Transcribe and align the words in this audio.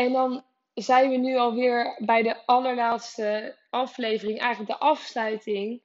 En 0.00 0.12
dan 0.12 0.44
zijn 0.74 1.10
we 1.10 1.16
nu 1.16 1.36
alweer 1.36 1.96
bij 2.04 2.22
de 2.22 2.46
allerlaatste 2.46 3.56
aflevering, 3.70 4.38
eigenlijk 4.38 4.70
de 4.70 4.86
afsluiting 4.86 5.82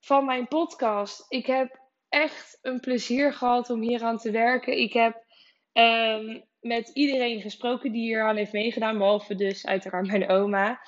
van 0.00 0.24
mijn 0.24 0.48
podcast. 0.48 1.26
Ik 1.28 1.46
heb 1.46 1.80
echt 2.08 2.58
een 2.62 2.80
plezier 2.80 3.32
gehad 3.32 3.70
om 3.70 3.80
hier 3.80 4.02
aan 4.02 4.18
te 4.18 4.30
werken. 4.30 4.78
Ik 4.78 4.92
heb 4.92 5.24
ehm, 5.72 6.40
met 6.60 6.88
iedereen 6.88 7.40
gesproken 7.40 7.92
die 7.92 8.02
hier 8.02 8.22
aan 8.22 8.36
heeft 8.36 8.52
meegedaan, 8.52 8.98
behalve 8.98 9.34
dus 9.34 9.66
uiteraard 9.66 10.06
mijn 10.06 10.28
oma. 10.28 10.80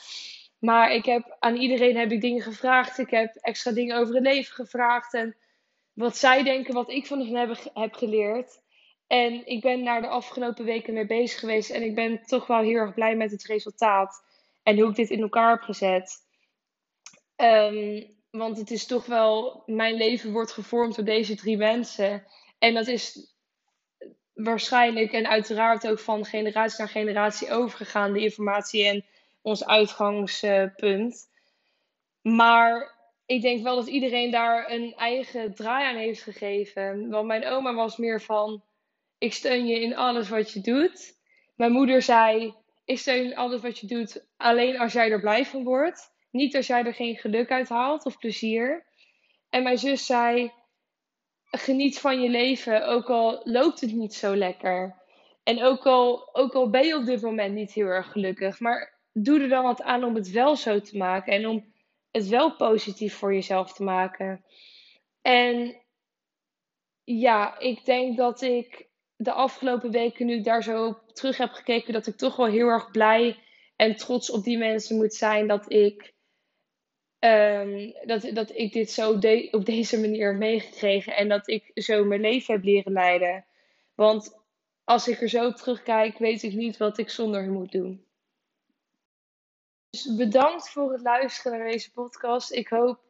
Maar 0.59 0.93
ik 0.93 1.05
heb 1.05 1.37
aan 1.39 1.57
iedereen 1.57 1.97
heb 1.97 2.13
ik 2.13 2.21
dingen 2.21 2.43
gevraagd. 2.43 2.99
Ik 2.99 3.11
heb 3.11 3.35
extra 3.35 3.73
dingen 3.73 3.97
over 3.97 4.15
het 4.15 4.25
leven 4.25 4.55
gevraagd. 4.55 5.15
En 5.15 5.37
wat 5.93 6.17
zij 6.17 6.43
denken, 6.43 6.75
wat 6.75 6.91
ik 6.91 7.07
van 7.07 7.21
hen 7.21 7.35
heb, 7.37 7.71
heb 7.75 7.95
geleerd. 7.95 8.65
En 9.07 9.47
ik 9.47 9.61
ben 9.61 9.85
daar 9.85 10.01
de 10.01 10.09
afgelopen 10.09 10.65
weken 10.65 10.95
mee 10.95 11.07
bezig 11.07 11.41
geweest. 11.41 11.71
En 11.71 11.83
ik 11.83 11.95
ben 11.95 12.23
toch 12.25 12.47
wel 12.47 12.61
heel 12.61 12.77
erg 12.77 12.95
blij 12.95 13.17
met 13.17 13.31
het 13.31 13.45
resultaat. 13.45 14.25
En 14.63 14.79
hoe 14.79 14.91
ik 14.91 14.97
dit 14.97 15.11
in 15.11 15.21
elkaar 15.21 15.51
heb 15.51 15.61
gezet. 15.61 16.25
Ehm, 17.37 18.03
want 18.31 18.59
het 18.59 18.71
is 18.71 18.87
toch 18.87 19.07
wel, 19.07 19.63
mijn 19.67 19.95
leven 19.95 20.33
wordt 20.33 20.53
gevormd 20.53 20.97
door 20.97 21.05
deze 21.05 21.35
drie 21.35 21.57
mensen. 21.57 22.27
En 22.59 22.75
dat 22.75 22.87
is 22.87 23.35
waarschijnlijk 24.35 25.13
en 25.13 25.29
uiteraard 25.29 25.89
ook 25.89 25.99
van 25.99 26.25
generatie 26.25 26.79
naar 26.79 26.89
generatie 26.89 27.51
overgegaan, 27.51 28.13
de 28.13 28.21
informatie 28.21 28.87
en 28.87 29.05
ons 29.43 29.67
uitgangspunt. 29.67 31.31
Maar 32.23 32.95
ik 33.27 33.43
denk 33.43 33.63
wel 33.63 33.77
dat 33.77 33.87
iedereen 33.87 34.31
daar 34.31 34.71
een 34.71 34.95
eigen 34.95 35.55
draai 35.55 35.87
aan 35.87 35.97
heeft 35.97 36.23
gegeven. 36.23 37.09
Want 37.11 37.27
mijn 37.27 37.47
oma 37.47 37.75
was 37.75 37.97
meer 37.97 38.21
van: 38.21 38.63
ik 39.19 39.33
steun 39.33 39.67
je 39.67 39.81
in 39.81 39.97
alles 39.97 40.29
wat 40.29 40.51
je 40.53 40.61
doet. 40.61 41.19
Mijn 41.57 41.73
moeder 41.73 42.03
zei: 42.03 42.55
ik 42.85 42.99
steun 42.99 43.25
in 43.25 43.37
alles 43.37 43.61
wat 43.61 43.79
je 43.79 43.87
doet, 43.87 44.27
alleen 44.37 44.79
als 44.79 44.93
jij 44.93 45.11
er 45.11 45.21
blij 45.21 45.47
van 45.47 45.65
wordt. 45.65 46.15
Niet 46.31 46.57
als 46.57 46.67
jij 46.67 46.85
er 46.85 46.95
geen 46.95 47.17
geluk 47.17 47.51
uit 47.51 47.69
haalt 47.69 48.05
of 48.05 48.19
plezier. 48.19 48.87
En 49.51 49.63
mijn 49.63 49.79
zus 49.79 50.07
zei: 50.07 50.53
geniet 51.51 51.99
van 51.99 52.21
je 52.21 52.29
leven, 52.29 52.87
ook 52.87 53.11
al 53.11 53.41
loopt 53.45 53.81
het 53.81 53.93
niet 53.93 54.15
zo 54.15 54.37
lekker. 54.37 55.05
En 55.43 55.63
ook 55.63 55.87
al, 55.87 56.35
ook 56.35 56.55
al 56.55 56.71
ben 56.71 56.87
je 56.87 56.97
op 56.97 57.05
dit 57.05 57.23
moment 57.23 57.55
niet 57.55 57.73
heel 57.73 57.87
erg 57.87 58.13
gelukkig, 58.13 58.61
maar 58.61 58.95
doe 59.13 59.41
er 59.41 59.49
dan 59.49 59.63
wat 59.63 59.83
aan 59.83 60.05
om 60.05 60.15
het 60.15 60.31
wel 60.31 60.57
zo 60.57 60.81
te 60.81 60.97
maken 60.97 61.33
en 61.33 61.47
om 61.47 61.73
het 62.11 62.29
wel 62.29 62.57
positief 62.57 63.15
voor 63.15 63.35
jezelf 63.35 63.73
te 63.73 63.83
maken. 63.83 64.45
En 65.23 65.83
ja, 67.05 67.59
ik 67.59 67.85
denk 67.85 68.17
dat 68.17 68.43
ik 68.43 68.89
de 69.17 69.33
afgelopen 69.33 69.91
weken, 69.91 70.27
nu 70.27 70.35
ik 70.35 70.45
daar 70.45 70.63
zo 70.63 70.87
op 70.87 71.13
terug 71.13 71.37
heb 71.37 71.51
gekeken, 71.51 71.93
dat 71.93 72.07
ik 72.07 72.17
toch 72.17 72.37
wel 72.37 72.47
heel 72.47 72.69
erg 72.69 72.91
blij 72.91 73.39
en 73.77 73.97
trots 73.97 74.31
op 74.31 74.45
die 74.45 74.59
mensen 74.59 74.97
moet 74.97 75.15
zijn 75.15 75.47
dat 75.47 75.73
ik 75.73 76.15
Ehm, 77.19 77.91
dat, 78.05 78.31
dat 78.33 78.51
ik 78.51 78.73
dit 78.73 78.91
zo 78.91 79.13
op 79.51 79.65
deze 79.65 80.01
manier 80.01 80.29
heb 80.29 80.37
meegekregen 80.37 81.17
en 81.17 81.29
dat 81.29 81.49
ik 81.49 81.71
zo 81.75 82.05
mijn 82.05 82.21
leven 82.21 82.55
heb 82.55 82.65
leren 82.65 82.93
leiden. 82.93 83.45
Want 83.95 84.39
als 84.85 85.09
ik 85.09 85.21
er 85.21 85.29
zo 85.29 85.47
op 85.47 85.57
terugkijk, 85.57 86.19
weet 86.19 86.43
ik 86.43 86.53
niet 86.53 86.77
wat 86.77 86.99
ik 86.99 87.11
zonder 87.11 87.43
hem 87.43 87.53
moet 87.53 87.73
doen. 87.73 88.05
Dus 89.91 90.15
bedankt 90.15 90.69
voor 90.69 90.93
het 90.93 91.03
luisteren 91.03 91.59
naar 91.59 91.69
deze 91.69 91.93
podcast. 91.93 92.53
Ik 92.53 92.69
hoop 92.69 93.01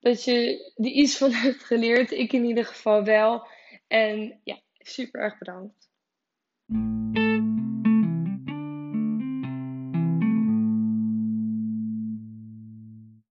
dat 0.00 0.24
je 0.24 0.72
er 0.76 0.84
iets 0.84 1.16
van 1.16 1.32
hebt 1.44 1.64
geleerd. 1.64 2.10
Ik 2.10 2.32
in 2.32 2.44
ieder 2.44 2.64
geval 2.64 3.04
wel. 3.04 3.46
En 3.86 4.40
ja, 4.44 4.60
super 4.84 5.20
erg 5.20 5.38
bedankt. 5.38 5.88